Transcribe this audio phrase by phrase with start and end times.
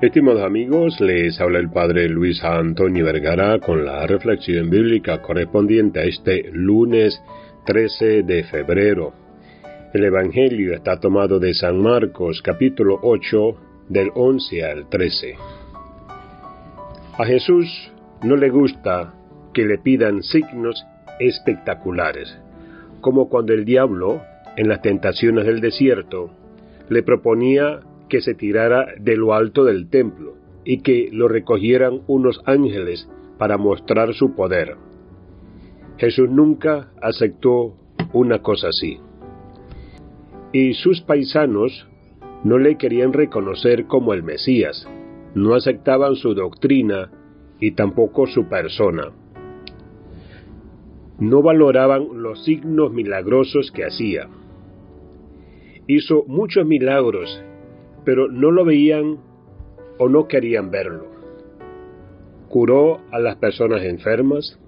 [0.00, 6.04] Estimados amigos, les habla el Padre Luis Antonio Vergara con la reflexión bíblica correspondiente a
[6.04, 7.22] este lunes
[7.66, 9.12] 13 de febrero.
[9.92, 13.56] El Evangelio está tomado de San Marcos capítulo 8
[13.90, 15.34] del 11 al 13.
[17.18, 17.92] A Jesús
[18.22, 19.12] no le gusta
[19.52, 20.82] que le pidan signos
[21.18, 22.38] espectaculares,
[23.02, 24.22] como cuando el diablo,
[24.56, 26.30] en las tentaciones del desierto,
[26.88, 30.34] le proponía que se tirara de lo alto del templo
[30.66, 34.76] y que lo recogieran unos ángeles para mostrar su poder.
[35.96, 37.74] Jesús nunca aceptó
[38.12, 38.98] una cosa así.
[40.52, 41.88] Y sus paisanos
[42.44, 44.86] no le querían reconocer como el Mesías,
[45.34, 47.10] no aceptaban su doctrina
[47.60, 49.12] y tampoco su persona.
[51.18, 54.28] No valoraban los signos milagrosos que hacía.
[55.86, 57.42] Hizo muchos milagros
[58.04, 59.18] pero no lo veían
[59.98, 61.06] o no querían verlo.
[62.48, 64.58] Curó a las personas enfermas,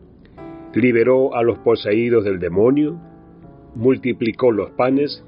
[0.74, 3.00] liberó a los poseídos del demonio,
[3.74, 5.24] multiplicó los panes,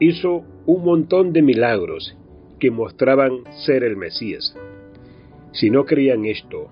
[0.00, 2.16] hizo un montón de milagros
[2.58, 4.56] que mostraban ser el Mesías.
[5.52, 6.70] Si no creían esto,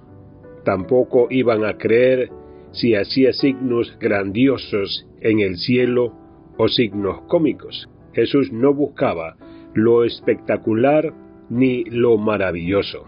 [0.65, 2.31] tampoco iban a creer
[2.73, 6.13] si hacía signos grandiosos en el cielo
[6.57, 7.89] o signos cómicos.
[8.13, 9.37] Jesús no buscaba
[9.75, 11.13] lo espectacular
[11.51, 13.05] ni lo maravilloso.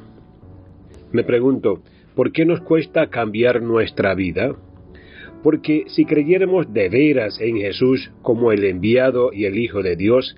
[1.13, 1.83] Me pregunto,
[2.15, 4.55] ¿por qué nos cuesta cambiar nuestra vida?
[5.43, 10.37] Porque si creyéramos de veras en Jesús como el enviado y el Hijo de Dios,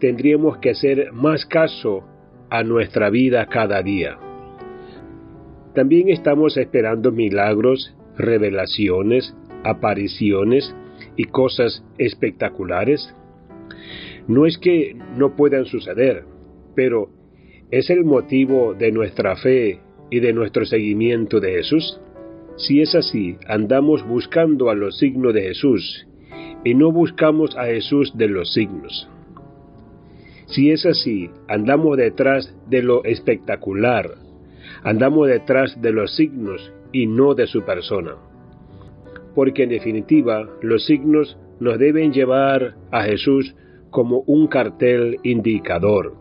[0.00, 2.04] tendríamos que hacer más caso
[2.50, 4.18] a nuestra vida cada día.
[5.74, 10.74] También estamos esperando milagros, revelaciones, apariciones
[11.16, 13.14] y cosas espectaculares.
[14.28, 16.24] No es que no puedan suceder,
[16.74, 17.10] pero
[17.70, 22.00] ¿es el motivo de nuestra fe y de nuestro seguimiento de Jesús?
[22.56, 26.06] Si es así, andamos buscando a los signos de Jesús
[26.64, 29.08] y no buscamos a Jesús de los signos.
[30.46, 34.10] Si es así, andamos detrás de lo espectacular,
[34.82, 38.14] andamos detrás de los signos y no de su persona.
[39.34, 43.54] Porque en definitiva, los signos nos deben llevar a Jesús
[43.96, 46.12] como un cartel indicador,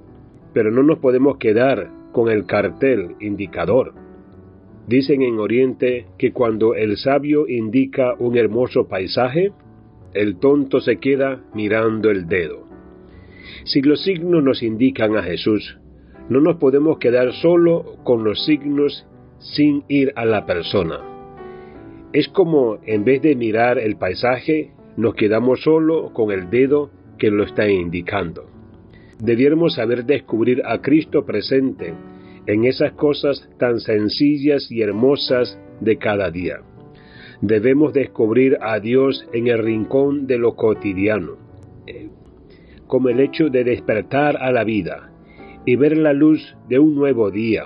[0.54, 3.94] pero no nos podemos quedar con el cartel indicador.
[4.88, 9.52] Dicen en Oriente que cuando el sabio indica un hermoso paisaje,
[10.14, 12.66] el tonto se queda mirando el dedo.
[13.66, 15.78] Si los signos nos indican a Jesús,
[16.30, 19.06] no nos podemos quedar solo con los signos
[19.38, 21.02] sin ir a la persona.
[22.14, 27.30] Es como en vez de mirar el paisaje, nos quedamos solo con el dedo que
[27.30, 28.50] lo está indicando.
[29.20, 31.94] Debiéramos saber descubrir a Cristo presente
[32.48, 36.60] en esas cosas tan sencillas y hermosas de cada día.
[37.42, 41.38] Debemos descubrir a Dios en el rincón de lo cotidiano,
[42.88, 45.12] como el hecho de despertar a la vida
[45.66, 47.66] y ver la luz de un nuevo día,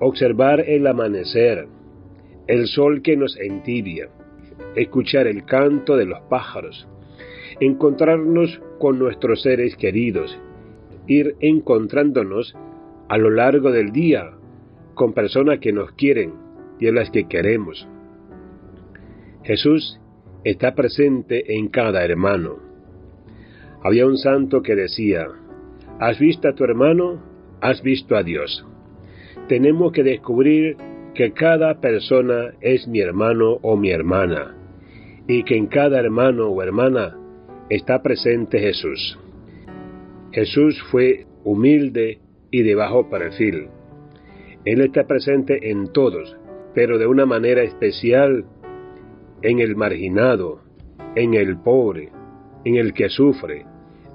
[0.00, 1.66] observar el amanecer,
[2.46, 4.08] el sol que nos entibia,
[4.76, 6.86] escuchar el canto de los pájaros,
[7.60, 10.36] encontrarnos con nuestros seres queridos,
[11.06, 12.56] ir encontrándonos
[13.08, 14.30] a lo largo del día
[14.94, 16.32] con personas que nos quieren
[16.78, 17.86] y a las que queremos.
[19.44, 20.00] Jesús
[20.44, 22.58] está presente en cada hermano.
[23.82, 25.26] Había un santo que decía,
[25.98, 27.22] ¿has visto a tu hermano?
[27.60, 28.64] ¿Has visto a Dios?
[29.48, 30.76] Tenemos que descubrir
[31.14, 34.54] que cada persona es mi hermano o mi hermana,
[35.26, 37.19] y que en cada hermano o hermana
[37.70, 39.18] está presente Jesús.
[40.32, 42.18] Jesús fue humilde
[42.50, 43.68] y de bajo perfil.
[44.64, 46.36] Él está presente en todos,
[46.74, 48.44] pero de una manera especial
[49.42, 50.60] en el marginado,
[51.14, 52.10] en el pobre,
[52.64, 53.64] en el que sufre,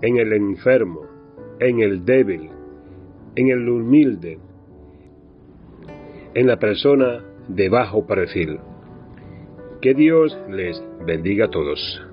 [0.02, 1.02] en el enfermo,
[1.60, 2.50] en el débil,
[3.36, 4.38] en el humilde,
[6.34, 8.60] en la persona de bajo perfil.
[9.82, 12.06] Que Dios les bendiga a todos.